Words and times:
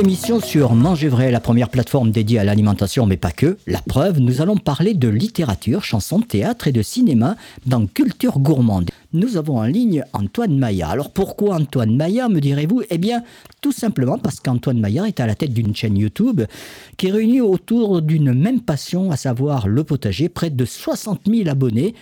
émission 0.00 0.38
sur 0.38 0.74
Manger 0.74 1.08
Vrai, 1.08 1.32
la 1.32 1.40
première 1.40 1.70
plateforme 1.70 2.12
dédiée 2.12 2.38
à 2.38 2.44
l'alimentation, 2.44 3.04
mais 3.04 3.16
pas 3.16 3.32
que. 3.32 3.56
La 3.66 3.80
preuve, 3.80 4.20
nous 4.20 4.40
allons 4.40 4.56
parler 4.56 4.94
de 4.94 5.08
littérature, 5.08 5.82
chansons, 5.82 6.20
théâtre 6.20 6.68
et 6.68 6.72
de 6.72 6.82
cinéma 6.82 7.36
dans 7.66 7.84
Culture 7.86 8.38
Gourmande. 8.38 8.90
Nous 9.12 9.36
avons 9.36 9.58
en 9.58 9.64
ligne 9.64 10.04
Antoine 10.12 10.56
Maillard. 10.56 10.90
Alors 10.90 11.10
pourquoi 11.10 11.56
Antoine 11.56 11.96
Maillard, 11.96 12.30
me 12.30 12.40
direz-vous? 12.40 12.82
Eh 12.90 12.98
bien, 12.98 13.24
tout 13.60 13.72
simplement 13.72 14.18
parce 14.18 14.38
qu'Antoine 14.38 14.78
Maillard 14.78 15.06
est 15.06 15.18
à 15.18 15.26
la 15.26 15.34
tête 15.34 15.52
d'une 15.52 15.74
chaîne 15.74 15.96
YouTube 15.96 16.42
qui 16.96 17.10
réunit 17.10 17.40
autour 17.40 18.00
d'une 18.00 18.32
même 18.32 18.60
passion, 18.60 19.10
à 19.10 19.16
savoir 19.16 19.66
le 19.66 19.82
potager, 19.82 20.28
près 20.28 20.50
de 20.50 20.64
60 20.64 21.22
000 21.26 21.48
abonnés 21.48 21.94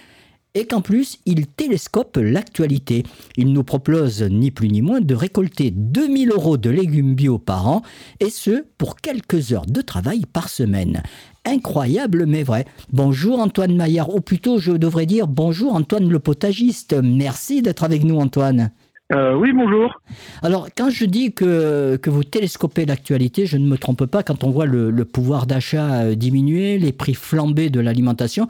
et 0.57 0.65
qu'en 0.65 0.81
plus, 0.81 1.19
il 1.27 1.47
télescope 1.47 2.17
l'actualité. 2.17 3.03
Il 3.37 3.53
nous 3.53 3.63
propose 3.63 4.23
ni 4.23 4.51
plus 4.51 4.69
ni 4.69 4.81
moins 4.81 5.03
de 5.03 5.15
récolter 5.15 5.71
2000 5.71 6.31
euros 6.31 6.57
de 6.57 6.71
légumes 6.71 7.15
bio 7.15 7.39
par 7.39 7.69
an, 7.69 7.83
et 8.21 8.31
ce, 8.31 8.65
pour 8.79 8.97
quelques 8.97 9.53
heures 9.53 9.67
de 9.67 9.83
travail 9.83 10.25
par 10.25 10.49
semaine. 10.49 11.03
Incroyable 11.45 12.25
mais 12.27 12.43
vrai. 12.43 12.65
Bonjour 12.91 13.39
Antoine 13.39 13.77
Maillard, 13.77 14.15
ou 14.15 14.23
plutôt 14.23 14.59
je 14.59 14.73
devrais 14.73 15.05
dire 15.05 15.29
bonjour 15.29 15.75
Antoine 15.75 16.09
le 16.09 16.19
potagiste. 16.21 16.97
Merci 17.05 17.61
d'être 17.61 17.85
avec 17.85 18.03
nous 18.03 18.19
Antoine. 18.19 18.71
Euh, 19.13 19.35
oui, 19.37 19.53
bonjour. 19.53 20.01
Alors, 20.43 20.69
quand 20.77 20.91
je 20.91 21.05
dis 21.05 21.33
que, 21.33 21.97
que 21.97 22.11
vous 22.11 22.25
télescopez 22.25 22.87
l'actualité, 22.87 23.47
je 23.47 23.57
ne 23.57 23.69
me 23.69 23.77
trompe 23.77 24.07
pas 24.07 24.25
quand 24.25 24.43
on 24.43 24.51
voit 24.51 24.67
le, 24.67 24.91
le 24.91 25.05
pouvoir 25.05 25.47
d'achat 25.47 26.01
euh, 26.01 26.15
diminuer, 26.17 26.79
les 26.79 26.93
prix 26.93 27.15
flamber 27.15 27.71
de 27.71 27.79
l'alimentation 27.79 28.49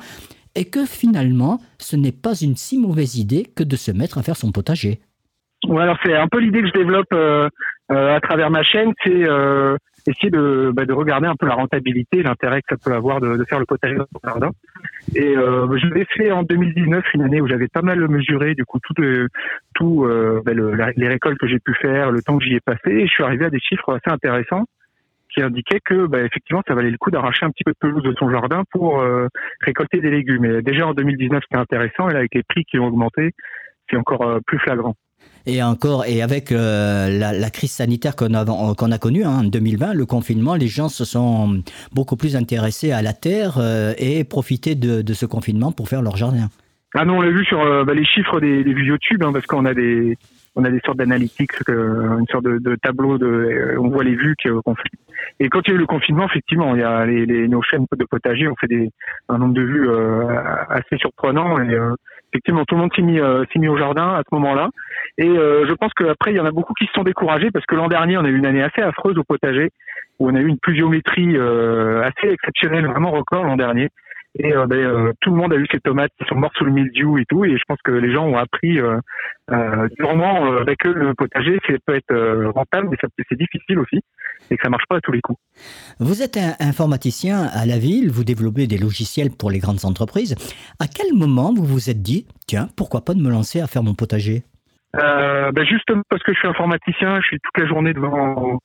et 0.56 0.65
que 0.65 0.84
finalement, 0.87 1.60
ce 1.79 1.95
n'est 1.95 2.12
pas 2.12 2.35
une 2.35 2.57
si 2.57 2.79
mauvaise 2.79 3.16
idée 3.16 3.45
que 3.54 3.62
de 3.62 3.76
se 3.76 3.93
mettre 3.93 4.18
à 4.18 4.23
faire 4.23 4.37
son 4.37 4.51
potager. 4.51 4.98
Ouais, 5.68 5.82
alors 5.82 5.98
c'est 6.04 6.15
un 6.15 6.29
peu 6.29 6.38
l'idée 6.38 6.63
que 6.63 6.68
je 6.68 6.73
développe 6.73 7.13
euh, 7.13 7.48
euh, 7.93 8.16
à 8.16 8.21
travers 8.21 8.51
ma 8.51 8.63
chaîne, 8.63 8.93
c'est 9.04 9.29
euh, 9.29 9.76
essayer 10.07 10.30
de, 10.30 10.71
bah, 10.74 10.87
de 10.87 10.93
regarder 10.93 11.26
un 11.26 11.35
peu 11.35 11.46
la 11.46 11.54
rentabilité, 11.54 12.23
l'intérêt 12.23 12.63
que 12.63 12.68
ça 12.71 12.76
peut 12.82 12.95
avoir 12.95 13.21
de, 13.21 13.45
faire 13.45 13.59
le 13.59 13.66
potager 13.66 13.96
dans 13.96 14.07
son 14.13 14.29
jardin. 14.29 14.51
Et 15.15 15.35
je 15.35 15.95
l'ai 15.95 16.04
fait 16.04 16.30
en 16.30 16.43
2019, 16.43 17.04
une 17.15 17.23
année 17.23 17.41
où 17.41 17.48
j'avais 17.48 17.68
pas 17.68 17.82
mal 17.82 18.07
mesuré 18.09 18.54
du 18.54 18.65
coup 18.65 18.79
tout, 19.74 20.07
bah, 20.45 20.52
le, 20.52 20.73
les 20.96 21.09
récoltes 21.09 21.38
que 21.38 21.48
j'ai 21.48 21.59
pu 21.59 21.74
faire, 21.74 22.13
le 22.13 22.23
temps 22.23 22.38
que 22.38 22.45
j'y 22.45 22.54
ai 22.54 22.60
passé, 22.60 22.91
et 22.91 23.07
je 23.07 23.13
suis 23.13 23.24
arrivé 23.24 23.46
à 23.46 23.51
des 23.51 23.60
chiffres 23.60 23.95
assez 23.95 24.13
intéressants 24.13 24.66
qui 25.37 25.42
indiquait 25.42 25.80
que 25.84 26.06
bah, 26.06 26.20
effectivement 26.20 26.62
ça 26.66 26.74
valait 26.74 26.90
le 26.90 26.98
coup 26.98 27.10
d'arracher 27.10 27.45
un 27.45 27.51
petit 27.51 27.65
peu 27.65 27.73
de 27.73 27.76
pelouse 27.79 28.02
de 28.02 28.15
son 28.18 28.30
jardin 28.30 28.62
pour 28.70 29.01
euh, 29.01 29.29
récolter 29.60 30.01
des 30.01 30.10
légumes. 30.10 30.45
Et 30.45 30.62
déjà 30.62 30.87
en 30.87 30.95
2019 30.95 31.42
c'était 31.42 31.60
intéressant 31.60 32.09
et 32.09 32.12
là 32.12 32.20
avec 32.20 32.34
les 32.34 32.42
prix 32.42 32.65
qui 32.65 32.79
ont 32.79 32.87
augmenté 32.87 33.32
c'est 33.90 33.96
encore 33.96 34.23
euh, 34.23 34.38
plus 34.46 34.59
flagrant. 34.59 34.95
Et 35.46 35.62
encore, 35.62 36.04
et 36.07 36.23
avec 36.23 36.52
euh, 36.52 37.09
la, 37.09 37.51
crise 37.51 37.70
sanitaire 37.70 38.16
qu'on 38.16 38.34
a, 38.34 38.45
qu'on 38.45 38.92
a 38.92 38.98
connue 38.98 39.24
hein, 39.24 39.40
en 39.40 39.45
2020, 39.45 39.95
le 39.95 40.04
confinement, 40.04 40.57
les 40.57 40.66
gens 40.66 40.88
se 40.88 41.04
sont 41.04 41.62
beaucoup 41.92 42.16
plus 42.16 42.37
intéressés 42.37 42.92
à 42.92 43.01
la 43.01 43.12
terre 43.12 43.59
et 43.96 44.24
profitaient 44.24 44.74
de, 44.74 45.02
de, 45.02 45.14
ce 45.14 45.24
confinement 45.24 45.73
pour 45.73 45.88
faire 45.88 46.02
leur 46.02 46.16
jardin. 46.16 46.48
Ah 46.95 47.04
non, 47.04 47.18
on 47.18 47.20
l'a 47.23 47.30
vu 47.30 47.45
sur 47.45 47.59
bah, 47.84 47.95
les 47.95 48.04
chiffres 48.04 48.40
des, 48.40 48.62
des 48.62 48.74
vues 48.74 48.87
YouTube, 48.87 49.23
hein, 49.23 49.32
parce 49.32 49.46
qu'on 49.46 49.64
a 49.64 49.74
des, 49.74 50.18
on 50.57 50.64
a 50.64 50.70
des 50.70 50.80
sortes 50.84 50.98
d'analytics, 50.98 51.52
une 51.68 52.26
sorte 52.30 52.45
de, 52.45 52.59
de 52.59 52.76
tableau 52.76 53.16
de, 53.16 53.76
on 53.79 53.88
voit 53.88 54.04
les 54.04 54.16
vues 54.16 54.34
qu'on 54.64 54.74
fait 54.74 54.90
et 55.38 55.48
quand 55.48 55.60
il 55.66 55.70
y 55.70 55.73
a 55.73 55.76
eu 55.76 55.80
le 55.80 55.87
confinement, 55.87 56.26
effectivement, 56.26 56.74
il 56.74 56.80
y 56.80 56.84
a 56.84 57.04
les, 57.04 57.26
les, 57.26 57.48
nos 57.48 57.60
chaînes 57.60 57.84
de 57.95 58.04
potager 58.04 58.48
ont 58.48 58.54
fait 58.59 58.68
des, 58.68 58.90
un 59.29 59.38
nombre 59.38 59.54
de 59.54 59.62
vues 59.62 59.88
euh, 59.88 60.29
assez 60.68 60.96
surprenant. 60.96 61.59
Et 61.60 61.74
euh, 61.74 61.95
effectivement, 62.32 62.65
tout 62.65 62.74
le 62.74 62.80
monde 62.82 62.90
s'est 62.96 63.02
mis, 63.02 63.20
euh, 63.20 63.45
s'est 63.52 63.59
mis 63.59 63.68
au 63.68 63.76
jardin 63.76 64.14
à 64.14 64.22
ce 64.28 64.34
moment-là. 64.34 64.70
Et 65.19 65.28
je 65.28 65.72
pense 65.74 65.92
qu'après, 65.94 66.32
il 66.32 66.36
y 66.36 66.41
en 66.41 66.44
a 66.44 66.50
beaucoup 66.50 66.74
qui 66.74 66.86
se 66.86 66.92
sont 66.92 67.02
découragés 67.02 67.50
parce 67.50 67.64
que 67.64 67.74
l'an 67.74 67.88
dernier, 67.88 68.19
on 68.19 68.24
a 68.24 68.28
eu 68.28 68.36
une 68.36 68.44
année 68.44 68.62
assez 68.62 68.82
affreuse 68.82 69.16
au 69.16 69.24
potager 69.24 69.70
où 70.19 70.28
on 70.28 70.34
a 70.34 70.41
eu 70.41 70.47
une 70.47 70.58
pluviométrie 70.58 71.38
assez 71.38 72.28
exceptionnelle, 72.28 72.86
vraiment 72.86 73.12
record 73.12 73.44
l'an 73.44 73.56
dernier. 73.56 73.88
Et 74.38 74.52
euh, 74.52 74.66
ben, 74.66 74.78
euh, 74.78 75.12
tout 75.20 75.30
le 75.30 75.36
monde 75.36 75.52
a 75.52 75.56
eu 75.56 75.66
ces 75.70 75.80
tomates 75.80 76.12
qui 76.19 76.26
sont 76.28 76.34
mortes 76.34 76.54
sous 76.56 76.64
le 76.64 76.72
mildiou 76.72 77.19
et 77.19 77.24
tout. 77.26 77.44
Et 77.44 77.56
je 77.56 77.62
pense 77.66 77.78
que 77.84 77.92
les 77.92 78.12
gens 78.12 78.26
ont 78.26 78.36
appris 78.36 78.78
euh, 78.78 78.98
euh 79.50 79.88
durement 79.98 80.56
avec 80.56 80.86
eux 80.86 80.92
le 80.92 81.14
potager, 81.14 81.58
ça 81.66 81.74
peut 81.86 81.94
être 81.94 82.50
rentable, 82.50 82.88
mais 82.91 82.97
c'est 83.28 83.38
difficile 83.38 83.78
aussi 83.78 84.00
et 84.50 84.56
que 84.56 84.62
ça 84.62 84.69
marche 84.69 84.84
pas 84.88 84.97
à 84.97 85.00
tous 85.00 85.12
les 85.12 85.20
coups. 85.20 85.38
Vous 85.98 86.22
êtes 86.22 86.36
un 86.36 86.54
informaticien 86.60 87.44
à 87.52 87.66
la 87.66 87.78
ville, 87.78 88.10
vous 88.10 88.24
développez 88.24 88.66
des 88.66 88.78
logiciels 88.78 89.30
pour 89.30 89.50
les 89.50 89.58
grandes 89.58 89.84
entreprises. 89.84 90.34
À 90.80 90.86
quel 90.86 91.14
moment 91.14 91.53
vous 91.54 91.64
vous 91.64 91.91
êtes 91.91 92.03
dit, 92.03 92.26
tiens, 92.47 92.68
pourquoi 92.76 93.04
pas 93.04 93.14
de 93.14 93.20
me 93.20 93.30
lancer 93.30 93.60
à 93.60 93.66
faire 93.66 93.82
mon 93.82 93.94
potager 93.94 94.42
euh, 94.97 95.53
ben 95.53 95.66
justement 95.66 96.03
parce 96.08 96.22
que 96.22 96.32
je 96.32 96.38
suis 96.38 96.48
informaticien, 96.48 97.20
je 97.20 97.26
suis 97.26 97.41
toute 97.41 97.62
la 97.62 97.68
journée 97.68 97.92
devant 97.92 98.60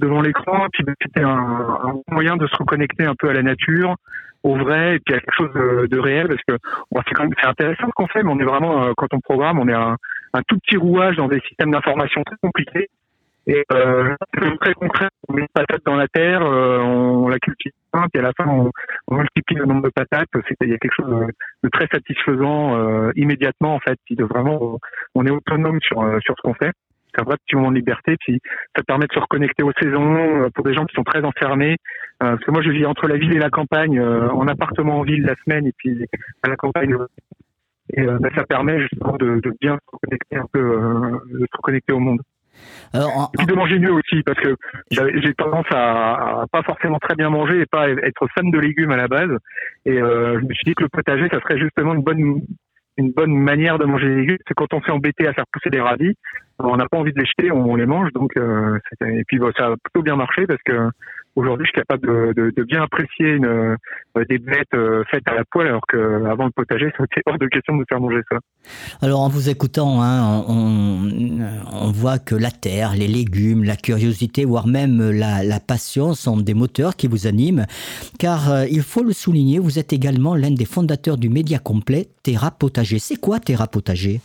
devant 0.00 0.22
l'écran, 0.22 0.66
puis 0.72 0.82
ben, 0.84 0.94
c'était 1.00 1.22
un, 1.22 1.28
un, 1.28 2.00
moyen 2.10 2.36
de 2.36 2.46
se 2.46 2.56
reconnecter 2.56 3.04
un 3.04 3.14
peu 3.18 3.28
à 3.28 3.32
la 3.32 3.42
nature, 3.42 3.96
au 4.42 4.56
vrai 4.56 4.96
et 4.96 4.98
puis 5.00 5.14
à 5.14 5.20
quelque 5.20 5.34
chose 5.36 5.52
de, 5.54 5.86
de 5.86 5.98
réel 5.98 6.28
parce 6.28 6.42
que 6.48 6.56
c'est 7.06 7.14
quand 7.14 7.24
même 7.24 7.34
intéressant 7.42 7.86
ce 7.86 7.92
qu'on 7.94 8.06
fait 8.06 8.22
mais 8.22 8.30
on 8.32 8.38
est 8.38 8.44
vraiment 8.44 8.84
euh, 8.84 8.92
quand 8.96 9.12
on 9.12 9.20
programme 9.20 9.58
on 9.58 9.68
est 9.68 9.74
un, 9.74 9.96
un 10.32 10.42
tout 10.46 10.58
petit 10.58 10.76
rouage 10.76 11.16
dans 11.16 11.28
des 11.28 11.40
systèmes 11.40 11.70
d'information 11.70 12.22
très 12.24 12.36
compliqués. 12.42 12.88
Et 13.46 13.64
euh, 13.72 14.14
très 14.60 14.74
concret 14.74 15.08
on 15.28 15.32
met 15.32 15.42
une 15.42 15.48
patate 15.52 15.80
dans 15.86 15.96
la 15.96 16.08
terre 16.08 16.42
euh, 16.42 16.78
on, 16.78 17.28
la 17.28 17.38
cultive 17.38 17.72
et 18.14 18.18
à 18.18 18.22
la 18.22 18.32
fin 18.36 18.46
on, 18.46 18.70
on, 19.08 19.16
multiplie 19.16 19.56
le 19.56 19.64
nombre 19.64 19.82
de 19.82 19.88
patates 19.88 20.28
il 20.60 20.68
y 20.68 20.74
a 20.74 20.78
quelque 20.78 20.94
chose 20.94 21.08
de, 21.08 21.26
de 21.64 21.68
très 21.70 21.86
satisfaisant 21.86 22.76
euh, 22.76 23.12
immédiatement 23.16 23.74
en 23.74 23.80
fait 23.80 23.98
puis 24.04 24.14
de 24.14 24.24
vraiment 24.24 24.78
on 25.14 25.26
est 25.26 25.30
autonome 25.30 25.80
sur 25.80 26.02
euh, 26.02 26.18
sur 26.20 26.34
ce 26.36 26.42
qu'on 26.42 26.54
fait 26.54 26.72
c'est 27.14 27.20
un 27.20 27.24
vrai 27.24 27.36
petit 27.44 27.56
moment 27.56 27.70
de 27.70 27.76
liberté. 27.76 28.16
Puis 28.20 28.40
ça 28.76 28.82
permet 28.82 29.06
de 29.06 29.12
se 29.12 29.18
reconnecter 29.18 29.62
aux 29.62 29.72
saisons 29.80 30.16
euh, 30.16 30.50
pour 30.54 30.64
des 30.64 30.74
gens 30.74 30.84
qui 30.84 30.94
sont 30.94 31.04
très 31.04 31.22
enfermés. 31.24 31.76
Euh, 32.22 32.36
parce 32.36 32.44
que 32.44 32.50
moi, 32.50 32.62
je 32.62 32.70
vis 32.70 32.86
entre 32.86 33.08
la 33.08 33.16
ville 33.16 33.34
et 33.34 33.38
la 33.38 33.50
campagne, 33.50 33.98
euh, 33.98 34.28
en 34.30 34.46
appartement 34.46 34.98
en 34.98 35.02
ville 35.02 35.22
la 35.22 35.34
semaine 35.44 35.66
et 35.66 35.72
puis 35.76 36.06
à 36.42 36.48
la 36.48 36.56
campagne. 36.56 36.94
Et 37.92 38.04
bah, 38.04 38.28
ça 38.36 38.44
permet 38.44 38.80
justement 38.82 39.16
de, 39.16 39.40
de, 39.40 39.52
bien 39.60 39.74
se 39.74 39.90
reconnecter 39.90 40.36
un 40.36 40.46
peu, 40.52 40.80
de 41.32 41.40
se 41.40 41.56
reconnecter 41.56 41.92
au 41.92 41.98
monde. 41.98 42.20
Alors, 42.92 43.32
et 43.34 43.38
puis 43.38 43.46
de 43.46 43.54
manger 43.54 43.80
mieux 43.80 43.92
aussi, 43.92 44.22
parce 44.22 44.38
que 44.38 44.54
j'ai 44.92 45.34
tendance 45.34 45.66
à, 45.72 46.42
à, 46.42 46.46
pas 46.52 46.62
forcément 46.62 46.98
très 47.00 47.16
bien 47.16 47.30
manger 47.30 47.62
et 47.62 47.66
pas 47.66 47.88
être 47.88 48.28
fan 48.32 48.48
de 48.52 48.58
légumes 48.60 48.92
à 48.92 48.96
la 48.96 49.08
base. 49.08 49.30
Et 49.86 49.96
je 49.96 50.38
me 50.38 50.54
suis 50.54 50.66
dit 50.66 50.74
que 50.76 50.84
le 50.84 50.88
potager, 50.88 51.28
ça 51.30 51.40
serait 51.40 51.58
justement 51.58 51.94
une 51.94 52.02
bonne 52.02 52.42
une 53.00 53.12
bonne 53.12 53.32
manière 53.32 53.78
de 53.78 53.84
manger 53.84 54.08
les 54.08 54.16
légumes, 54.16 54.38
c'est 54.46 54.54
quand 54.54 54.72
on 54.72 54.80
s'est 54.82 54.90
embêté 54.90 55.26
à 55.26 55.32
faire 55.32 55.44
pousser 55.52 55.70
des 55.70 55.80
radis, 55.80 56.16
on 56.58 56.76
n'a 56.76 56.86
pas 56.88 56.98
envie 56.98 57.12
de 57.12 57.18
les 57.18 57.26
jeter, 57.26 57.50
on, 57.50 57.74
les 57.74 57.86
mange. 57.86 58.12
Donc, 58.12 58.36
euh, 58.36 58.78
et 59.00 59.24
puis 59.26 59.38
ça 59.56 59.66
a 59.66 59.74
plutôt 59.82 60.02
bien 60.02 60.16
marché 60.16 60.46
parce 60.46 60.62
que 60.64 60.90
aujourd'hui, 61.36 61.66
je 61.66 61.70
suis 61.70 61.80
capable 61.80 62.34
de, 62.34 62.62
bien 62.64 62.82
apprécier 62.82 63.38
euh, 63.42 63.76
des 64.28 64.38
bêtes 64.38 64.74
euh, 64.74 65.02
faites 65.10 65.26
à 65.26 65.34
la 65.34 65.44
poêle, 65.44 65.68
alors 65.68 65.86
qu'avant 65.86 66.44
le 66.44 66.50
potager, 66.50 66.92
c'était 66.98 67.22
hors 67.26 67.38
de 67.38 67.46
question 67.46 67.76
de 67.76 67.84
faire 67.88 68.00
manger 68.00 68.20
ça. 68.30 68.38
Alors, 69.00 69.20
en 69.20 69.28
vous 69.28 69.48
écoutant, 69.48 70.02
hein, 70.02 70.44
on, 70.48 71.90
voit 71.92 72.18
que 72.18 72.34
la 72.34 72.50
terre, 72.50 72.94
les 72.94 73.08
légumes, 73.08 73.64
la 73.64 73.76
curiosité, 73.76 74.44
voire 74.44 74.66
même 74.66 75.10
la, 75.10 75.42
la 75.42 75.60
passion 75.60 76.14
sont 76.14 76.36
des 76.36 76.54
moteurs 76.54 76.96
qui 76.96 77.08
vous 77.08 77.26
animent, 77.26 77.66
car 78.18 78.50
euh, 78.50 78.66
il 78.70 78.82
faut 78.82 79.02
le 79.02 79.12
souligner, 79.12 79.58
vous 79.58 79.78
êtes 79.78 79.92
également 79.92 80.34
l'un 80.34 80.50
des 80.50 80.64
fondateurs 80.64 81.16
du 81.16 81.28
média 81.28 81.58
complet 81.58 82.08
Terra 82.22 82.50
Potager. 82.50 82.98
C'est 82.98 83.16
quoi 83.16 83.40
Terra 83.40 83.66
Potager? 83.66 84.20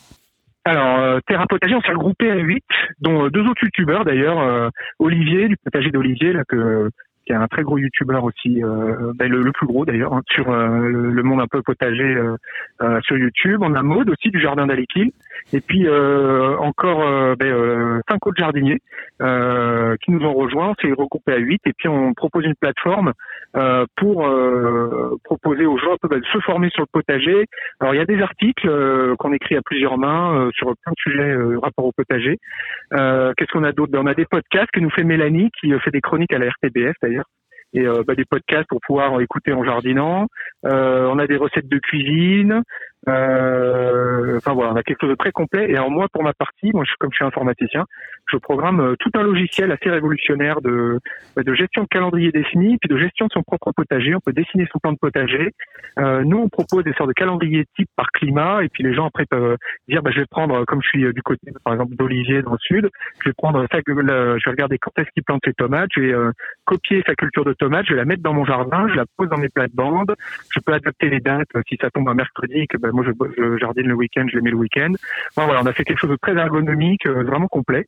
Alors, 0.65 0.99
euh, 0.99 1.19
Terra 1.27 1.45
Potager, 1.45 1.75
on 1.75 1.81
s'est 1.81 1.91
regroupé 1.91 2.31
à 2.31 2.37
8, 2.37 2.63
dont 2.99 3.25
euh, 3.25 3.29
deux 3.29 3.45
autres 3.47 3.63
youtubeurs 3.63 4.03
d'ailleurs, 4.03 4.39
euh, 4.39 4.69
Olivier, 4.97 5.47
du 5.47 5.57
potager 5.57 5.91
d'Olivier, 5.91 6.33
là, 6.33 6.43
que, 6.47 6.89
qui 7.25 7.33
est 7.33 7.35
un 7.35 7.47
très 7.47 7.63
gros 7.63 7.77
youtubeur 7.77 8.23
aussi, 8.23 8.63
euh, 8.63 9.13
ben, 9.15 9.29
le, 9.29 9.51
plus 9.51 9.67
gros 9.67 9.85
d'ailleurs, 9.85 10.13
hein, 10.13 10.21
sur 10.29 10.49
euh, 10.51 10.89
le, 10.89 11.23
monde 11.23 11.41
un 11.41 11.47
peu 11.47 11.61
potager 11.61 12.17
sur 13.01 13.17
YouTube. 13.17 13.59
On 13.61 13.73
a 13.73 13.81
Maude 13.81 14.09
aussi 14.09 14.29
du 14.29 14.39
Jardin 14.39 14.67
d'Alekil, 14.67 15.11
et 15.53 15.61
puis 15.61 15.87
encore 15.89 17.35
ben, 17.37 18.01
cinq 18.07 18.27
autres 18.27 18.37
jardiniers 18.37 18.79
qui 19.19 20.11
nous 20.11 20.25
ont 20.25 20.33
rejoints. 20.33 20.69
On 20.69 20.75
s'est 20.75 20.93
regroupé 20.93 21.33
à 21.33 21.37
8, 21.37 21.61
et 21.65 21.73
puis 21.73 21.87
on 21.87 22.13
propose 22.13 22.45
une 22.45 22.55
plateforme 22.55 23.13
euh, 23.55 23.85
pour 23.95 24.27
euh, 24.27 25.15
proposer 25.23 25.65
aux 25.65 25.77
gens 25.77 25.95
de 26.03 26.21
se 26.33 26.39
former 26.39 26.69
sur 26.71 26.81
le 26.81 26.87
potager. 26.91 27.45
Alors 27.79 27.93
il 27.93 27.97
y 27.97 28.01
a 28.01 28.05
des 28.05 28.21
articles 28.21 28.67
euh, 28.67 29.15
qu'on 29.15 29.31
écrit 29.31 29.55
à 29.55 29.61
plusieurs 29.61 29.97
mains 29.97 30.49
sur 30.53 30.75
plein 30.83 30.91
de 30.91 30.97
sujets 30.97 31.35
rapport 31.61 31.85
au 31.85 31.93
potager. 31.93 32.37
Qu'est-ce 32.91 33.51
qu'on 33.53 33.63
a 33.63 33.71
d'autre? 33.71 33.93
Ben, 33.93 33.99
On 34.03 34.07
a 34.07 34.13
des 34.13 34.25
podcasts 34.25 34.71
que 34.71 34.81
nous 34.81 34.89
fait 34.89 35.05
Mélanie 35.05 35.51
qui 35.61 35.71
fait 35.79 35.91
des 35.91 36.01
chroniques 36.01 36.33
à 36.33 36.37
la 36.37 36.49
RTBF 36.49 36.95
et 37.73 37.85
euh, 37.85 38.03
bah, 38.05 38.15
des 38.15 38.25
podcasts 38.25 38.67
pour 38.69 38.79
pouvoir 38.85 39.19
écouter 39.21 39.53
en 39.53 39.63
jardinant. 39.63 40.27
Euh, 40.65 41.07
on 41.11 41.19
a 41.19 41.27
des 41.27 41.37
recettes 41.37 41.67
de 41.67 41.77
cuisine. 41.77 42.61
Euh, 43.07 44.37
enfin 44.37 44.53
voilà, 44.53 44.73
on 44.73 44.75
a 44.75 44.83
quelque 44.83 45.01
chose 45.01 45.09
de 45.09 45.15
très 45.15 45.31
complet. 45.31 45.69
Et 45.69 45.75
alors 45.75 45.91
moi, 45.91 46.07
pour 46.11 46.23
ma 46.23 46.33
partie, 46.33 46.71
moi, 46.73 46.83
je, 46.85 46.91
comme 46.99 47.11
je 47.11 47.17
suis 47.17 47.25
informaticien, 47.25 47.85
je 48.31 48.37
programme 48.37 48.79
euh, 48.79 48.95
tout 48.99 49.11
un 49.15 49.23
logiciel 49.23 49.71
assez 49.71 49.89
révolutionnaire 49.89 50.61
de, 50.61 50.99
de 51.37 51.53
gestion 51.53 51.83
de 51.83 51.87
calendrier 51.87 52.31
défini, 52.31 52.77
puis 52.77 52.89
de 52.89 52.97
gestion 52.97 53.27
de 53.27 53.31
son 53.31 53.43
propre 53.43 53.71
potager. 53.71 54.15
On 54.15 54.19
peut 54.19 54.33
dessiner 54.33 54.67
son 54.71 54.79
plan 54.79 54.93
de 54.93 54.97
potager. 54.97 55.51
Euh, 55.99 56.23
nous, 56.23 56.37
on 56.37 56.49
propose 56.49 56.83
des 56.83 56.93
sortes 56.93 57.09
de 57.09 57.13
calendriers 57.13 57.65
type 57.75 57.89
par 57.95 58.07
climat, 58.11 58.63
et 58.63 58.69
puis 58.69 58.83
les 58.83 58.93
gens 58.93 59.07
après 59.07 59.25
peuvent 59.25 59.57
dire, 59.87 60.01
bah, 60.01 60.11
je 60.13 60.21
vais 60.21 60.25
prendre, 60.25 60.65
comme 60.65 60.81
je 60.81 60.87
suis 60.87 61.13
du 61.13 61.21
côté, 61.21 61.51
par 61.63 61.73
exemple, 61.73 61.95
d'Olivier 61.95 62.41
dans 62.41 62.53
le 62.53 62.57
sud, 62.59 62.89
je 63.23 63.29
vais 63.29 63.33
prendre 63.33 63.65
ça, 63.71 63.79
je 63.85 63.93
vais 63.93 64.51
regarder 64.51 64.77
quand 64.79 64.91
est-ce 64.97 65.09
qu'il 65.11 65.23
plante 65.23 65.41
ses 65.45 65.53
tomates, 65.53 65.89
je 65.95 66.01
vais 66.01 66.15
copier 66.65 67.03
sa 67.05 67.15
culture 67.15 67.45
de 67.45 67.53
tomates, 67.53 67.85
je 67.85 67.93
vais 67.93 67.99
la 67.99 68.05
mettre 68.05 68.23
dans 68.23 68.33
mon 68.33 68.45
jardin, 68.45 68.87
je 68.89 68.95
la 68.95 69.05
pose 69.17 69.29
dans 69.29 69.37
mes 69.37 69.49
plates-bandes, 69.49 70.15
je 70.49 70.59
peux 70.59 70.73
adapter 70.73 71.09
les 71.09 71.19
dates 71.19 71.49
si 71.67 71.77
ça 71.79 71.89
tombe 71.89 72.09
un 72.09 72.13
mercredi, 72.13 72.67
que 72.67 72.77
ben, 72.77 72.91
moi 72.95 73.05
je, 73.05 73.11
je, 73.37 73.57
jardine 73.57 73.87
le 73.87 73.93
week-end, 73.93 74.25
je 74.31 74.39
les 74.39 74.51
le 74.51 74.57
week-end. 74.57 74.91
voilà, 75.35 75.61
on 75.61 75.65
a 75.65 75.73
fait 75.73 75.83
quelque 75.83 75.99
chose 75.99 76.09
de 76.09 76.17
très 76.21 76.35
ergonomique, 76.35 77.05
euh, 77.05 77.23
vraiment 77.23 77.47
complet. 77.47 77.85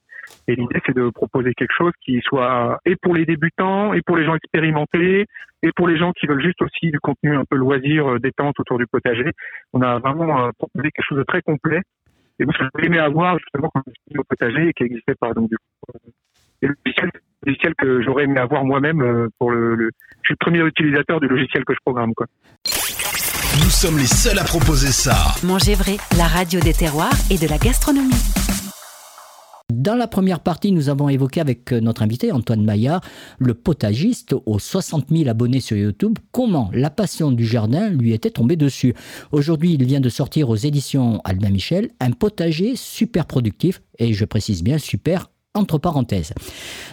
Et 0.48 0.56
l'idée 0.56 0.81
c'est 0.86 0.95
de 0.95 1.09
proposer 1.09 1.54
quelque 1.54 1.74
chose 1.75 1.94
qui 2.04 2.19
soit 2.21 2.80
et 2.86 2.95
pour 2.98 3.15
les 3.15 3.25
débutants, 3.25 3.94
et 3.94 4.01
pour 4.01 4.18
les 4.18 4.25
gens 4.25 4.36
expérimentés, 4.36 5.25
et 5.63 5.71
pour 5.75 5.88
les 5.88 5.98
gens 5.98 6.12
qui 6.12 6.27
veulent 6.27 6.44
juste 6.44 6.62
aussi 6.62 6.92
du 6.92 7.00
contenu 7.00 7.36
un 7.36 7.45
peu 7.50 7.56
loisir, 7.56 8.07
euh, 8.07 8.19
détente 8.19 8.59
autour 8.59 8.77
du 8.77 8.86
potager. 8.88 9.31
On 9.74 9.81
a 9.81 10.00
vraiment 10.00 10.45
euh, 10.45 10.51
proposé 10.57 10.92
quelque 10.92 11.06
chose 11.07 11.18
de 11.18 11.24
très 11.24 11.42
complet. 11.42 11.81
Et 12.39 12.45
moi, 12.45 12.54
je 12.57 12.86
aimé 12.86 13.00
avoir 13.00 13.39
justement 13.39 13.69
quand 13.74 13.81
je 13.88 14.19
au 14.19 14.24
potager 14.24 14.68
et 14.68 14.74
qui 14.74 14.83
n'existait 14.83 15.15
pas. 15.15 15.33
Donc 15.33 15.50
du 15.50 15.57
coup, 15.57 16.00
et 16.62 16.68
le 16.68 16.75
logiciel, 17.45 17.75
que 17.75 18.01
j'aurais 18.01 18.24
aimé 18.24 18.39
avoir 18.39 18.63
moi-même 18.65 19.30
pour 19.39 19.51
le, 19.51 19.75
je 20.21 20.25
suis 20.25 20.33
le 20.33 20.38
premier 20.45 20.65
utilisateur 20.65 21.19
du 21.19 21.27
logiciel 21.27 21.63
que 21.65 21.74
je 21.74 21.80
programme 21.83 22.13
quoi. 22.13 22.25
Nous 23.59 23.69
sommes 23.71 23.98
les 23.98 24.07
seuls 24.07 24.38
à 24.38 24.44
proposer 24.44 24.92
ça. 24.92 25.33
Manger 25.42 25.74
vrai, 25.74 25.98
la 26.15 26.27
radio 26.27 26.59
des 26.59 26.74
terroirs 26.74 27.15
et 27.31 27.38
de 27.38 27.48
la 27.48 27.57
gastronomie. 27.57 28.13
Dans 29.74 29.95
la 29.95 30.07
première 30.07 30.42
partie, 30.42 30.71
nous 30.71 30.89
avons 30.89 31.09
évoqué 31.09 31.42
avec 31.42 31.71
notre 31.71 32.04
invité 32.04 32.31
Antoine 32.31 32.63
Maillard, 32.63 33.01
le 33.39 33.56
potagiste 33.56 34.36
aux 34.45 34.59
60 34.59 35.07
000 35.09 35.30
abonnés 35.30 35.59
sur 35.59 35.75
YouTube, 35.75 36.19
comment 36.31 36.69
la 36.71 36.92
passion 36.92 37.31
du 37.31 37.45
jardin 37.48 37.89
lui 37.89 38.13
était 38.13 38.30
tombée 38.30 38.57
dessus? 38.57 38.94
Aujourd'hui, 39.31 39.74
il 39.74 39.86
vient 39.86 40.01
de 40.01 40.09
sortir 40.09 40.50
aux 40.50 40.56
éditions 40.56 41.21
Albin 41.24 41.50
Michel 41.50 41.89
un 42.00 42.12
potager 42.12 42.75
super 42.75 43.25
productif, 43.25 43.81
et 43.98 44.13
je 44.13 44.25
précise 44.25 44.62
bien 44.62 44.77
super 44.77 45.31
entre 45.56 45.80
parenthèses. 45.80 46.33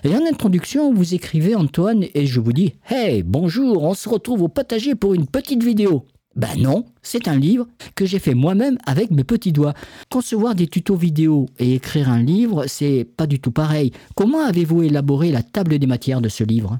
Et 0.02 0.14
en 0.14 0.24
introduction, 0.26 0.94
vous 0.94 1.14
écrivez 1.14 1.54
Antoine 1.54 2.06
et 2.14 2.26
je 2.26 2.40
vous 2.40 2.54
dis 2.54 2.74
Hey, 2.88 3.22
bonjour, 3.22 3.82
on 3.82 3.92
se 3.92 4.08
retrouve 4.08 4.42
au 4.42 4.48
potager 4.48 4.94
pour 4.94 5.12
une 5.12 5.26
petite 5.26 5.62
vidéo. 5.62 6.06
Ben 6.36 6.60
non, 6.60 6.84
c'est 7.02 7.28
un 7.28 7.36
livre 7.36 7.66
que 7.96 8.06
j'ai 8.06 8.18
fait 8.18 8.34
moi-même 8.34 8.76
avec 8.86 9.10
mes 9.10 9.24
petits 9.24 9.52
doigts. 9.52 9.74
Concevoir 10.10 10.54
des 10.54 10.66
tutos 10.66 10.96
vidéo 10.96 11.46
et 11.60 11.74
écrire 11.74 12.08
un 12.08 12.22
livre, 12.22 12.64
c'est 12.66 13.06
pas 13.16 13.26
du 13.26 13.40
tout 13.40 13.52
pareil. 13.52 13.92
Comment 14.16 14.44
avez-vous 14.44 14.82
élaboré 14.82 15.30
la 15.30 15.42
table 15.42 15.78
des 15.78 15.86
matières 15.86 16.20
de 16.20 16.28
ce 16.28 16.42
livre? 16.42 16.78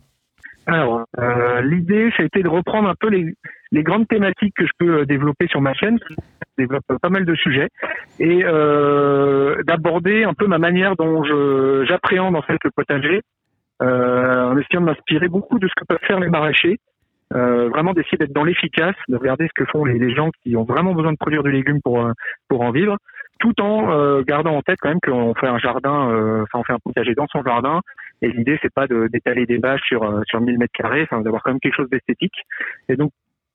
Alors, 0.66 1.04
euh, 1.18 1.60
l'idée, 1.60 2.10
ça 2.16 2.22
a 2.22 2.26
été 2.26 2.42
de 2.42 2.48
reprendre 2.48 2.88
un 2.88 2.94
peu 2.98 3.08
les, 3.08 3.82
grandes 3.82 4.08
thématiques 4.08 4.54
que 4.56 4.66
je 4.66 4.72
peux 4.78 5.00
euh, 5.00 5.04
développer 5.04 5.46
sur 5.46 5.60
ma 5.60 5.74
chaîne. 5.74 5.98
Je 6.08 6.14
développe 6.56 6.84
pas 7.00 7.10
mal 7.10 7.24
de 7.24 7.34
sujets 7.34 7.68
et 8.18 8.42
euh, 8.44 9.62
d'aborder 9.66 10.24
un 10.24 10.34
peu 10.34 10.46
ma 10.46 10.58
manière 10.58 10.96
dont 10.96 11.22
j'appréhende 11.84 12.36
en 12.36 12.42
fait 12.42 12.58
le 12.64 12.70
potager, 12.74 13.20
en 13.80 14.56
essayant 14.56 14.80
de 14.80 14.86
m'inspirer 14.86 15.28
beaucoup 15.28 15.58
de 15.58 15.68
ce 15.68 15.74
que 15.76 15.84
peuvent 15.86 16.06
faire 16.06 16.20
les 16.20 16.28
maraîchers. 16.28 16.78
Euh, 17.34 17.68
vraiment 17.68 17.92
d'essayer 17.92 18.18
d'être 18.18 18.32
dans 18.32 18.44
l'efficace, 18.44 18.94
de 19.08 19.16
regarder 19.16 19.46
ce 19.48 19.52
que 19.54 19.68
font 19.70 19.84
les, 19.84 20.14
gens 20.14 20.30
qui 20.42 20.56
ont 20.56 20.64
vraiment 20.64 20.94
besoin 20.94 21.12
de 21.12 21.16
produire 21.16 21.42
du 21.42 21.50
légume 21.50 21.80
pour 21.82 22.00
euh, 22.00 22.12
pour 22.48 22.60
en 22.60 22.70
vivre, 22.70 22.96
tout 23.40 23.60
en 23.60 23.90
euh, 23.90 24.22
gardant 24.22 24.56
en 24.56 24.62
tête 24.62 24.78
quand 24.80 24.90
même 24.90 25.00
qu'on 25.00 25.34
fait 25.34 25.48
un 25.48 25.58
jardin, 25.58 26.42
enfin 26.42 26.60
on 26.60 26.64
fait 26.64 26.72
un 26.72 26.78
potager 26.78 27.14
dans 27.14 27.26
son 27.26 27.42
jardin, 27.42 27.80
et 28.22 28.28
l'idée 28.28 28.58
c'est 28.62 28.72
pas 28.72 28.86
d'étaler 28.86 29.46
des 29.46 29.58
bâches 29.58 29.82
sur 29.86 30.22
sur 30.26 30.40
1000 30.40 30.58
mètres 30.58 30.72
carrés, 30.72 31.02
enfin 31.02 31.22
d'avoir 31.22 31.42
quand 31.42 31.50
même 31.50 31.60
quelque 31.60 31.76
chose 31.76 31.90
d'esthétique. 31.90 32.36
Et 32.88 32.96
donc 32.96 33.10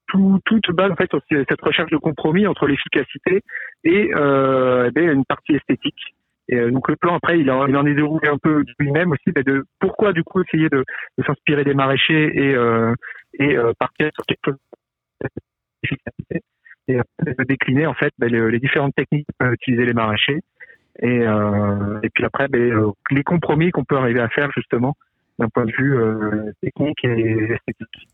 tout, 0.10 0.40
tout 0.46 0.74
base 0.74 0.92
en 0.92 0.96
fait 0.96 1.10
sur 1.10 1.22
cette 1.30 1.62
recherche 1.62 1.92
de 1.92 1.98
compromis 1.98 2.48
entre 2.48 2.68
l'efficacité 2.68 3.42
et 3.84 4.12
euh, 4.16 4.90
eh 4.96 5.02
une 5.02 5.26
partie 5.26 5.56
esthétique. 5.56 6.16
Et 6.52 6.72
donc 6.72 6.90
le 6.90 6.96
plan 6.96 7.16
après, 7.16 7.40
il 7.40 7.50
en, 7.52 7.68
il 7.68 7.78
en 7.78 7.86
est 7.86 7.94
déroulé 7.94 8.28
un 8.28 8.40
peu 8.40 8.64
lui-même 8.80 9.12
aussi, 9.12 9.32
de 9.32 9.66
pourquoi 9.80 10.14
du 10.14 10.24
coup 10.24 10.42
essayer 10.42 10.68
de, 10.70 10.84
de 11.18 11.24
s'inspirer 11.24 11.64
des 11.64 11.76
maraîchers 11.76 12.32
et, 12.34 12.56
euh, 12.56 12.94
et 13.36 13.56
euh, 13.56 13.72
partir 13.78 14.10
sur 14.16 14.26
quelque 14.26 14.40
chose 14.46 14.58
d'efficacité 15.84 16.42
et 16.88 16.98
de 16.98 17.44
décliner 17.44 17.86
en 17.86 17.94
fait 17.94 18.12
ben, 18.18 18.32
les 18.32 18.60
différentes 18.60 18.96
techniques 18.96 19.28
utiliser 19.52 19.86
les 19.86 19.94
maraîchers 19.94 20.42
et, 21.02 21.22
euh, 21.22 22.00
et 22.02 22.10
puis 22.10 22.26
après 22.26 22.48
ben, 22.48 22.60
euh, 22.60 22.92
les 23.12 23.24
compromis 23.24 23.70
qu'on 23.70 23.86
peut 23.86 23.98
arriver 23.98 24.20
à 24.20 24.30
faire 24.30 24.50
justement 24.56 24.96
d'un 25.38 25.50
point 25.50 25.66
de 25.66 25.72
vue 25.72 25.98
euh, 25.98 26.52
technique 26.62 27.04
et 27.06 27.54
esthétique. 27.54 28.08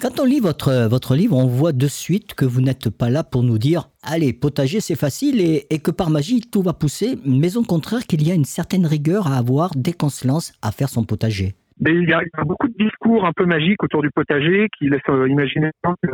Quand 0.00 0.20
on 0.20 0.24
lit 0.24 0.40
votre, 0.40 1.14
livre, 1.14 1.36
on 1.36 1.46
voit 1.46 1.72
de 1.72 1.88
suite 1.88 2.34
que 2.34 2.44
vous 2.44 2.60
n'êtes 2.60 2.90
pas 2.90 3.08
là 3.08 3.24
pour 3.24 3.42
nous 3.42 3.58
dire 3.58 3.88
Allez, 4.02 4.32
potager, 4.34 4.80
c'est 4.80 4.94
facile 4.94 5.40
et, 5.40 5.66
et, 5.70 5.78
que 5.78 5.90
par 5.90 6.10
magie, 6.10 6.42
tout 6.42 6.62
va 6.62 6.74
pousser, 6.74 7.18
mais 7.24 7.56
au 7.56 7.62
contraire 7.62 8.06
qu'il 8.06 8.26
y 8.26 8.30
a 8.30 8.34
une 8.34 8.44
certaine 8.44 8.86
rigueur 8.86 9.26
à 9.26 9.38
avoir 9.38 9.70
dès 9.74 9.94
qu'on 9.94 10.10
se 10.10 10.26
lance 10.26 10.52
à 10.60 10.70
faire 10.70 10.90
son 10.90 11.04
potager. 11.04 11.54
Mais 11.80 11.92
il 11.92 12.08
y, 12.08 12.12
a, 12.14 12.22
beaucoup 12.44 12.68
de 12.68 12.74
discours 12.78 13.26
un 13.26 13.32
peu 13.32 13.44
magiques 13.44 13.82
autour 13.82 14.00
du 14.00 14.10
potager 14.10 14.68
qui 14.78 14.88
laissent 14.88 15.00
euh, 15.10 15.28
imaginer 15.28 15.70
que 16.02 16.08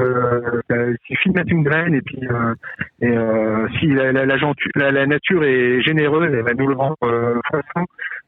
euh, 0.72 0.94
suffit 1.06 1.28
de 1.28 1.34
mettre 1.34 1.52
une 1.52 1.62
graine 1.62 1.94
et 1.94 2.02
puis 2.02 2.18
euh, 2.28 2.54
et, 3.00 3.06
euh, 3.06 3.68
si 3.78 3.86
la, 3.86 4.10
la, 4.10 4.24
la, 4.26 5.06
nature 5.06 5.44
est 5.44 5.80
généreuse, 5.82 6.32
elle 6.32 6.42
va 6.42 6.54
nous 6.54 6.66
le 6.66 6.74
rendre 6.74 6.96
euh, 7.04 7.38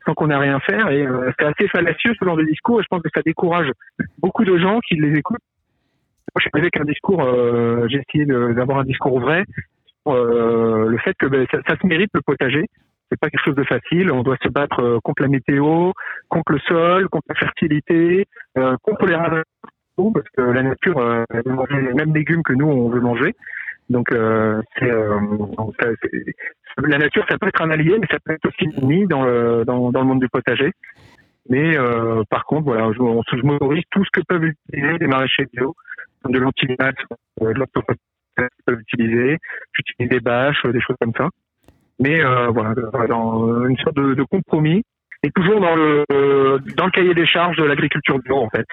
sans, 0.06 0.14
qu'on 0.14 0.30
ait 0.30 0.36
rien 0.36 0.56
à 0.56 0.60
faire. 0.60 0.90
Et 0.90 1.04
euh, 1.04 1.32
c'est 1.36 1.46
assez 1.46 1.68
fallacieux 1.68 2.14
ce 2.18 2.24
genre 2.24 2.36
de 2.36 2.44
discours 2.44 2.78
et 2.78 2.84
je 2.84 2.88
pense 2.88 3.02
que 3.02 3.08
ça 3.12 3.22
décourage 3.22 3.70
beaucoup 4.18 4.44
de 4.44 4.56
gens 4.56 4.78
qui 4.88 4.94
les 4.94 5.18
écoutent. 5.18 5.38
Moi, 6.34 6.40
je 6.40 6.42
suis 6.42 6.50
avec 6.54 6.76
un 6.76 6.84
discours, 6.84 7.22
j'ai 7.88 8.02
essayé 8.08 8.26
d'avoir 8.26 8.78
un 8.78 8.84
discours 8.84 9.18
vrai. 9.20 9.44
le 10.06 10.98
fait 10.98 11.14
que 11.18 11.26
ben, 11.26 11.46
ça 11.50 11.76
se 11.80 11.86
mérite 11.86 12.10
le 12.14 12.22
potager 12.22 12.66
c'est 13.14 13.20
pas 13.20 13.30
quelque 13.30 13.44
chose 13.44 13.54
de 13.54 13.64
facile. 13.64 14.10
On 14.10 14.22
doit 14.22 14.36
se 14.42 14.48
battre 14.48 14.80
euh, 14.80 14.98
contre 15.02 15.22
la 15.22 15.28
météo, 15.28 15.92
contre 16.28 16.52
le 16.52 16.58
sol, 16.60 17.08
contre 17.08 17.26
la 17.28 17.34
fertilité, 17.36 18.26
euh, 18.58 18.76
contre 18.82 19.06
les 19.06 19.14
ravageurs, 19.14 19.44
parce 19.96 20.28
que 20.36 20.42
la 20.42 20.62
nature 20.62 20.98
euh, 20.98 21.24
veut 21.30 21.52
manger 21.52 21.80
les 21.80 21.94
mêmes 21.94 22.12
légumes 22.12 22.42
que 22.42 22.52
nous 22.52 22.66
on 22.66 22.88
veut 22.88 23.00
manger. 23.00 23.34
Donc, 23.90 24.10
euh, 24.12 24.62
la 24.80 25.20
nature, 26.98 27.24
ça 27.28 27.36
peut 27.38 27.48
être 27.48 27.62
un 27.62 27.70
allié, 27.70 27.98
mais 28.00 28.06
ça 28.10 28.18
peut 28.24 28.32
être 28.32 28.46
aussi 28.46 28.64
une 28.64 29.06
dans 29.06 29.24
le, 29.24 29.64
dans, 29.64 29.90
le 29.90 30.04
monde 30.04 30.20
du 30.20 30.28
potager. 30.28 30.72
Mais 31.50 31.76
par 32.30 32.46
contre, 32.46 32.64
voilà, 32.64 32.90
je, 32.92 33.36
je 33.36 33.42
m'autorise 33.42 33.84
tout 33.90 34.02
ce 34.02 34.10
que 34.10 34.22
peuvent 34.26 34.44
utiliser 34.44 34.96
les 34.98 35.06
maraîchers 35.06 35.44
bio, 35.52 35.74
de 36.26 36.38
l'antilinate, 36.38 36.96
de 37.38 37.48
l'octopode 37.48 37.98
peuvent 38.64 38.80
utiliser. 38.80 39.36
J'utilise 39.74 40.10
des 40.10 40.20
bâches, 40.20 40.64
des 40.64 40.80
choses 40.80 40.96
comme 40.98 41.12
ça 41.14 41.28
mais 42.00 42.22
euh, 42.22 42.48
voilà, 42.48 42.74
dans 43.08 43.66
une 43.66 43.76
sorte 43.78 43.96
de, 43.96 44.14
de, 44.14 44.22
compromis 44.24 44.82
et 45.22 45.30
toujours 45.30 45.60
dans 45.60 45.74
le 45.74 46.04
dans 46.76 46.86
le 46.86 46.90
cahier 46.90 47.14
des 47.14 47.26
charges 47.26 47.56
de 47.56 47.64
l'agriculture 47.64 48.18
bio 48.18 48.36
en 48.36 48.50
fait. 48.50 48.66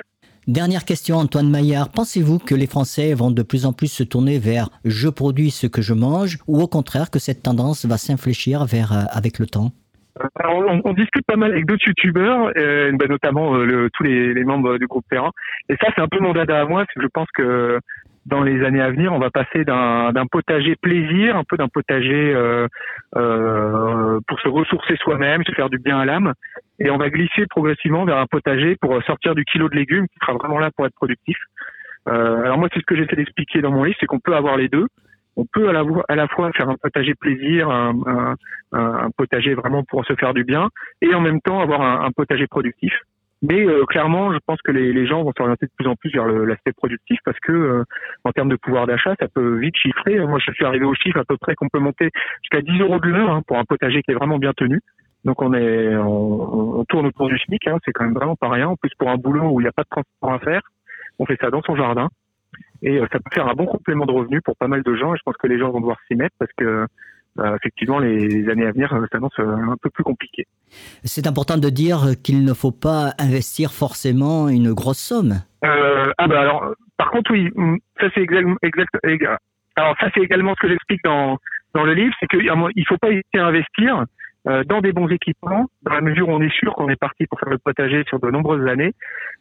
Dernière 0.47 0.85
question, 0.85 1.17
Antoine 1.17 1.51
Maillard. 1.51 1.89
Pensez-vous 1.91 2.39
que 2.39 2.55
les 2.55 2.65
Français 2.65 3.13
vont 3.13 3.29
de 3.29 3.43
plus 3.43 3.67
en 3.67 3.73
plus 3.73 3.87
se 3.87 4.01
tourner 4.01 4.39
vers 4.39 4.69
je 4.85 5.07
produis 5.07 5.51
ce 5.51 5.67
que 5.67 5.83
je 5.83 5.93
mange 5.93 6.39
ou 6.47 6.59
au 6.61 6.67
contraire 6.67 7.11
que 7.11 7.19
cette 7.19 7.43
tendance 7.43 7.85
va 7.85 7.97
s'infléchir 7.97 8.65
vers 8.65 8.91
euh, 8.91 9.03
avec 9.11 9.37
le 9.37 9.45
temps? 9.45 9.69
Alors, 10.35 10.57
on, 10.67 10.81
on, 10.83 10.93
discute 10.93 11.25
pas 11.25 11.35
mal 11.35 11.51
avec 11.51 11.65
d'autres 11.65 11.87
youtubeurs, 11.87 12.51
euh, 12.57 12.91
ben 12.91 13.07
notamment 13.07 13.55
euh, 13.55 13.65
le, 13.65 13.89
tous 13.93 14.03
les, 14.03 14.33
les, 14.33 14.43
membres 14.43 14.77
du 14.77 14.87
groupe 14.87 15.05
Terrain. 15.09 15.31
Et 15.69 15.75
ça, 15.79 15.87
c'est 15.95 16.01
un 16.01 16.07
peu 16.07 16.19
mon 16.19 16.33
dada 16.33 16.59
à 16.59 16.65
moi, 16.65 16.85
parce 16.85 16.93
que 16.95 17.01
je 17.01 17.07
pense 17.13 17.27
que 17.33 17.79
dans 18.25 18.43
les 18.43 18.63
années 18.63 18.81
à 18.81 18.91
venir, 18.91 19.13
on 19.13 19.19
va 19.19 19.31
passer 19.31 19.65
d'un 19.65 20.25
potager 20.31 20.75
plaisir, 20.75 21.35
un 21.35 21.43
peu 21.43 21.57
d'un 21.57 21.67
potager 21.67 22.33
euh, 22.33 22.67
euh, 23.15 24.19
pour 24.27 24.39
se 24.39 24.47
ressourcer 24.47 24.95
soi-même, 24.97 25.43
se 25.43 25.51
faire 25.53 25.69
du 25.69 25.79
bien 25.79 25.99
à 25.99 26.05
l'âme, 26.05 26.33
et 26.79 26.91
on 26.91 26.97
va 26.97 27.09
glisser 27.09 27.47
progressivement 27.49 28.05
vers 28.05 28.17
un 28.17 28.27
potager 28.27 28.75
pour 28.75 29.01
sortir 29.03 29.33
du 29.33 29.43
kilo 29.45 29.69
de 29.69 29.75
légumes 29.75 30.07
qui 30.07 30.19
sera 30.21 30.33
vraiment 30.33 30.59
là 30.59 30.69
pour 30.75 30.85
être 30.85 30.95
productif. 30.95 31.37
Euh, 32.09 32.43
alors 32.43 32.57
moi, 32.57 32.67
c'est 32.73 32.79
ce 32.79 32.85
que 32.85 32.95
j'essaie 32.95 33.15
d'expliquer 33.15 33.61
dans 33.61 33.71
mon 33.71 33.83
livre, 33.83 33.97
c'est 33.99 34.07
qu'on 34.07 34.19
peut 34.19 34.35
avoir 34.35 34.57
les 34.57 34.69
deux. 34.69 34.87
On 35.35 35.45
peut 35.45 35.69
à 35.69 36.15
la, 36.15 36.27
fois 36.27 36.51
faire 36.51 36.69
un 36.69 36.75
potager 36.75 37.15
plaisir, 37.15 37.69
un, 37.69 38.35
un, 38.73 39.09
potager 39.15 39.53
vraiment 39.53 39.83
pour 39.83 40.05
se 40.05 40.13
faire 40.15 40.33
du 40.33 40.43
bien, 40.43 40.69
et 41.01 41.15
en 41.15 41.21
même 41.21 41.39
temps 41.39 41.61
avoir 41.61 41.81
un 41.81 42.11
potager 42.11 42.47
productif. 42.47 42.93
Mais 43.41 43.65
euh, 43.65 43.86
clairement, 43.86 44.31
je 44.33 44.39
pense 44.45 44.62
que 44.62 44.71
les, 44.71 44.93
les 44.93 45.07
gens 45.07 45.24
vont 45.24 45.33
s'orienter 45.36 45.65
de 45.65 45.71
plus 45.75 45.88
en 45.88 45.95
plus 45.95 46.12
vers 46.12 46.27
l'aspect 46.27 46.74
productif 46.74 47.19
parce 47.25 47.39
que 47.39 47.51
euh, 47.51 47.83
en 48.24 48.31
termes 48.31 48.50
de 48.50 48.55
pouvoir 48.55 48.86
d'achat, 48.86 49.15
ça 49.19 49.27
peut 49.27 49.57
vite 49.57 49.75
chiffrer. 49.75 50.19
Moi, 50.19 50.38
je 50.45 50.51
suis 50.51 50.65
arrivé 50.65 50.86
au 50.86 50.93
chiffre 50.93 51.17
à 51.17 51.25
peu 51.25 51.38
près 51.38 51.55
qu'on 51.55 51.69
peut 51.69 51.79
monter 51.79 52.10
jusqu'à 52.43 52.62
10 52.62 52.79
euros 52.81 53.00
de 53.00 53.10
l'heure 53.10 53.31
hein, 53.31 53.41
pour 53.48 53.57
un 53.57 53.65
potager 53.65 54.03
qui 54.03 54.12
est 54.12 54.15
vraiment 54.15 54.38
bien 54.38 54.53
tenu. 54.53 54.81
Donc 55.25 55.41
on 55.41 55.53
est, 55.53 55.95
on, 55.95 56.79
on 56.79 56.86
tourne 56.86 57.07
autour 57.07 57.29
du 57.29 57.39
SMIC. 57.39 57.67
Hein, 57.67 57.79
c'est 57.83 57.93
quand 57.93 58.03
même 58.03 58.13
vraiment 58.13 58.36
pas 58.36 58.50
rien. 58.50 58.69
En 58.69 58.75
plus, 58.75 58.91
pour 58.98 59.10
un 59.10 59.17
boulot 59.17 59.50
où 59.50 59.60
il 59.60 59.63
n'y 59.63 59.69
a 59.69 59.74
pas 59.74 59.83
de 59.83 59.89
transport 59.89 60.33
à 60.33 60.39
faire, 60.39 60.62
on 61.17 61.25
fait 61.25 61.38
ça 61.41 61.50
dans 61.50 61.62
son 61.63 61.75
jardin. 61.75 62.10
Et 62.83 63.00
ça 63.00 63.19
peut 63.19 63.29
faire 63.33 63.48
un 63.48 63.53
bon 63.53 63.65
complément 63.65 64.05
de 64.05 64.12
revenus 64.12 64.41
pour 64.43 64.55
pas 64.55 64.67
mal 64.67 64.83
de 64.83 64.95
gens. 64.95 65.13
Et 65.15 65.17
je 65.17 65.24
pense 65.24 65.38
que 65.38 65.48
les 65.48 65.57
gens 65.57 65.71
vont 65.71 65.79
devoir 65.79 65.98
s'y 66.07 66.15
mettre 66.15 66.36
parce 66.39 66.51
que 66.57 66.86
effectivement, 67.55 68.00
les, 68.00 68.50
années 68.50 68.65
à 68.65 68.71
venir 68.71 68.89
s'annoncent 69.11 69.41
un 69.41 69.77
peu 69.81 69.89
plus 69.89 70.03
compliquées. 70.03 70.47
C'est 71.03 71.27
important 71.27 71.57
de 71.57 71.69
dire 71.69 72.13
qu'il 72.23 72.43
ne 72.43 72.53
faut 72.53 72.71
pas 72.71 73.13
investir 73.19 73.71
forcément 73.71 74.50
une 74.50 74.73
grosse 74.73 75.00
somme. 75.00 75.41
Euh, 75.63 76.11
ah 76.17 76.27
bah 76.27 76.41
alors, 76.41 76.73
par 76.97 77.11
contre, 77.11 77.31
oui, 77.31 77.50
ça 78.00 78.07
c'est 78.13 78.21
exact, 78.21 78.47
exact, 78.63 78.89
alors 79.75 79.95
ça 80.00 80.09
c'est 80.13 80.21
également 80.21 80.53
ce 80.55 80.61
que 80.61 80.69
j'explique 80.69 81.03
dans 81.03 81.38
dans 81.73 81.83
le 81.83 81.93
livre, 81.93 82.13
c'est 82.19 82.27
qu'il 82.27 82.43
ne 82.43 82.83
faut 82.85 82.97
pas 82.97 83.11
hésiter 83.11 83.39
à 83.39 83.45
investir 83.47 84.05
euh, 84.47 84.63
dans 84.63 84.81
des 84.81 84.91
bons 84.91 85.07
équipements, 85.07 85.67
dans 85.83 85.93
la 85.93 86.01
mesure 86.01 86.27
où 86.27 86.31
on 86.31 86.41
est 86.41 86.53
sûr 86.53 86.73
qu'on 86.73 86.89
est 86.89 87.00
parti 87.00 87.27
pour 87.27 87.39
faire 87.39 87.50
le 87.50 87.59
potager 87.59 88.03
sur 88.07 88.19
de 88.19 88.29
nombreuses 88.31 88.67
années, 88.67 88.93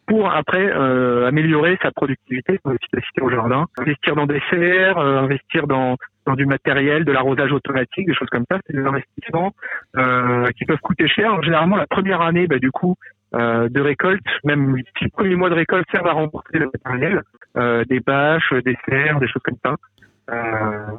pour 0.06 0.30
après 0.30 0.70
euh, 0.70 1.26
améliorer 1.26 1.78
sa 1.82 1.90
productivité, 1.90 2.60
son 2.64 2.72
efficacité 2.72 3.22
au 3.22 3.30
jardin, 3.30 3.66
investir 3.78 4.14
dans 4.14 4.26
des 4.26 4.42
serres, 4.50 4.98
euh, 4.98 5.20
investir 5.20 5.66
dans 5.66 5.96
du 6.34 6.46
matériel, 6.46 7.04
de 7.04 7.12
l'arrosage 7.12 7.52
automatique, 7.52 8.06
des 8.06 8.14
choses 8.14 8.28
comme 8.30 8.44
ça, 8.50 8.58
c'est 8.66 8.74
des 8.74 8.84
investissements 8.84 9.52
euh, 9.96 10.46
qui 10.56 10.64
peuvent 10.64 10.80
coûter 10.80 11.08
cher. 11.08 11.42
Généralement, 11.42 11.76
la 11.76 11.86
première 11.86 12.20
année, 12.20 12.46
bah, 12.46 12.58
du 12.58 12.70
coup, 12.70 12.96
euh, 13.34 13.68
de 13.68 13.80
récolte, 13.80 14.24
même 14.44 14.76
les 14.76 14.84
six 14.98 15.08
premiers 15.08 15.36
mois 15.36 15.50
de 15.50 15.54
récolte 15.54 15.86
servent 15.90 16.08
à 16.08 16.12
rembourser 16.12 16.58
le 16.58 16.70
matériel, 16.72 17.22
euh, 17.56 17.84
des 17.84 18.00
bâches, 18.00 18.52
des 18.64 18.76
serres, 18.88 19.20
des 19.20 19.28
choses 19.28 19.42
comme 19.42 19.58
ça. 19.64 19.76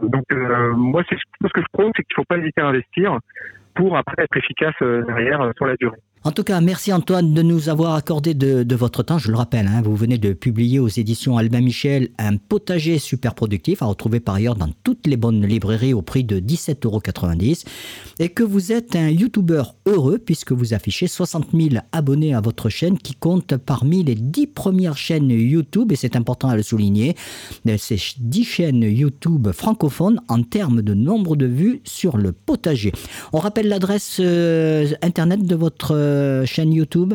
Donc 0.01 0.25
moi, 0.75 1.03
c'est 1.09 1.15
ce 1.15 1.53
que 1.53 1.61
je 1.61 1.67
trouve, 1.71 1.91
c'est 1.95 2.03
qu'il 2.03 2.15
ne 2.17 2.21
faut 2.21 2.25
pas 2.25 2.37
hésiter 2.37 2.59
à 2.59 2.67
investir 2.67 3.17
pour 3.75 3.95
après 3.95 4.21
être 4.23 4.35
efficace 4.35 4.75
derrière 4.81 5.53
sur 5.55 5.67
la 5.67 5.77
durée. 5.77 5.97
En 6.23 6.31
tout 6.31 6.43
cas, 6.43 6.61
merci 6.61 6.93
Antoine 6.93 7.33
de 7.33 7.41
nous 7.41 7.67
avoir 7.67 7.95
accordé 7.95 8.35
de, 8.35 8.75
votre 8.75 9.01
temps. 9.01 9.17
Je 9.17 9.31
le 9.31 9.37
rappelle, 9.37 9.65
hein, 9.65 9.81
vous 9.81 9.95
venez 9.95 10.19
de 10.19 10.33
publier 10.33 10.77
aux 10.77 10.87
éditions 10.87 11.35
Albin 11.35 11.61
Michel 11.61 12.09
un 12.19 12.37
potager 12.37 12.99
super 12.99 13.33
productif 13.33 13.81
à 13.81 13.87
retrouver 13.87 14.19
par 14.19 14.35
ailleurs 14.35 14.55
dans 14.55 14.69
toutes 14.83 15.07
les 15.07 15.17
bonnes 15.17 15.43
librairies 15.43 15.95
au 15.95 16.03
prix 16.03 16.23
de 16.23 16.39
17,90 16.39 16.85
euros 16.85 17.01
et 18.19 18.29
que 18.29 18.43
vous 18.43 18.71
êtes 18.71 18.95
un 18.95 19.09
YouTuber 19.09 19.63
heureux 19.87 20.19
puisque 20.19 20.51
vous 20.51 20.75
affichez 20.75 21.07
60 21.07 21.47
000 21.55 21.81
abonnés 21.91 22.35
à 22.35 22.41
votre 22.41 22.69
chaîne 22.69 22.99
qui 22.99 23.15
compte 23.15 23.57
parmi 23.57 24.03
les 24.03 24.13
10 24.13 24.45
premières 24.45 24.97
chaînes 24.97 25.31
YouTube 25.31 25.91
et 25.91 25.95
c'est 25.95 26.15
important 26.15 26.49
à 26.49 26.55
le 26.55 26.61
souligner. 26.61 27.15
Ces 27.79 27.97
10 28.19 28.43
chaînes 28.43 28.83
YouTube 28.83 29.51
francophones 29.51 30.21
en 30.27 30.43
termes 30.43 30.83
de 30.83 30.93
nombre 30.93 31.35
de 31.35 31.47
vues 31.47 31.81
sur 31.83 32.17
le 32.17 32.31
potager. 32.31 32.91
On 33.33 33.39
rappelle 33.39 33.69
l'adresse 33.69 34.17
euh, 34.19 34.87
internet 35.01 35.43
de 35.47 35.55
votre 35.55 36.10
euh, 36.11 36.45
chaîne 36.45 36.73
YouTube 36.73 37.13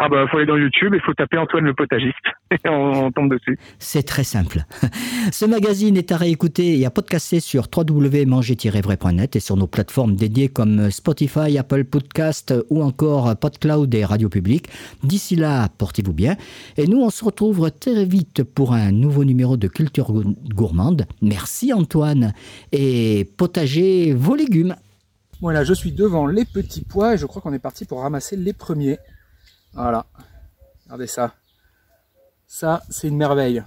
ah 0.00 0.08
bah 0.08 0.26
faut 0.28 0.38
aller 0.38 0.46
dans 0.46 0.56
YouTube, 0.56 0.92
il 0.92 1.00
faut 1.00 1.14
taper 1.14 1.38
Antoine 1.38 1.64
le 1.64 1.72
potagiste 1.72 2.16
et 2.50 2.68
on, 2.68 3.12
tombe 3.12 3.30
dessus. 3.30 3.56
C'est 3.78 4.02
très 4.02 4.24
simple. 4.24 4.64
Ce 5.32 5.44
magazine 5.44 5.96
est 5.96 6.10
à 6.10 6.16
réécouter 6.16 6.78
et 6.80 6.84
à 6.84 6.90
podcaster 6.90 7.38
sur 7.38 7.68
www.manger-vrai.net 7.74 9.36
et 9.36 9.40
sur 9.40 9.56
nos 9.56 9.68
plateformes 9.68 10.16
dédiées 10.16 10.48
comme 10.48 10.90
Spotify, 10.90 11.56
Apple 11.56 11.84
Podcast 11.84 12.52
ou 12.70 12.82
encore 12.82 13.36
PodCloud 13.36 13.94
et 13.94 14.04
Radio 14.04 14.28
Public. 14.28 14.66
D'ici 15.04 15.36
là, 15.36 15.68
portez-vous 15.78 16.12
bien 16.12 16.34
et 16.76 16.88
nous 16.88 17.00
on 17.00 17.10
se 17.10 17.24
retrouve 17.24 17.70
très 17.70 18.04
vite 18.04 18.42
pour 18.42 18.72
un 18.72 18.90
nouveau 18.90 19.24
numéro 19.24 19.56
de 19.56 19.68
Culture 19.68 20.12
Gourmande. 20.12 21.06
Merci 21.22 21.72
Antoine 21.72 22.32
et 22.72 23.30
potagez 23.38 24.12
vos 24.12 24.34
légumes. 24.34 24.74
Voilà, 25.40 25.64
je 25.64 25.74
suis 25.74 25.92
devant 25.92 26.26
les 26.26 26.44
petits 26.44 26.84
pois 26.84 27.14
et 27.14 27.18
je 27.18 27.26
crois 27.26 27.42
qu'on 27.42 27.52
est 27.52 27.58
parti 27.58 27.84
pour 27.84 28.00
ramasser 28.00 28.36
les 28.36 28.52
premiers. 28.52 28.98
Voilà, 29.72 30.06
regardez 30.84 31.06
ça. 31.06 31.34
Ça, 32.46 32.82
c'est 32.88 33.08
une 33.08 33.16
merveille. 33.16 33.62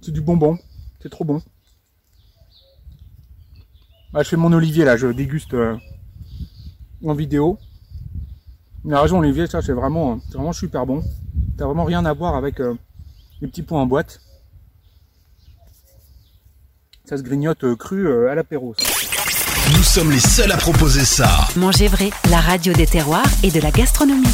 C'est 0.00 0.12
du 0.12 0.20
bonbon, 0.20 0.58
c'est 1.00 1.10
trop 1.10 1.24
bon. 1.24 1.42
je 4.14 4.22
fais 4.22 4.36
mon 4.36 4.52
olivier 4.52 4.84
là, 4.84 4.96
je 4.96 5.08
déguste 5.08 5.54
euh, 5.54 5.76
en 7.04 7.14
vidéo. 7.14 7.58
La 8.84 9.00
raison 9.00 9.18
olivier, 9.18 9.46
ça 9.46 9.62
c'est 9.62 9.72
vraiment, 9.72 10.16
vraiment 10.32 10.52
super 10.52 10.86
bon. 10.86 11.02
T'as 11.56 11.66
vraiment 11.66 11.84
rien 11.84 12.04
à 12.04 12.12
voir 12.12 12.34
avec 12.34 12.60
euh, 12.60 12.74
les 13.40 13.48
petits 13.48 13.62
pois 13.62 13.80
en 13.80 13.86
boîte. 13.86 14.20
Ça 17.12 17.18
se 17.18 17.22
grignote 17.24 17.62
euh, 17.64 17.76
cru 17.76 18.06
euh, 18.06 18.30
à 18.30 18.34
l'apéro. 18.34 18.74
Nous 19.76 19.82
sommes 19.82 20.10
les 20.10 20.18
seuls 20.18 20.50
à 20.50 20.56
proposer 20.56 21.04
ça. 21.04 21.46
Manger 21.56 21.86
vrai, 21.86 22.08
la 22.30 22.40
radio 22.40 22.72
des 22.72 22.86
terroirs 22.86 23.28
et 23.42 23.50
de 23.50 23.60
la 23.60 23.70
gastronomie. 23.70 24.24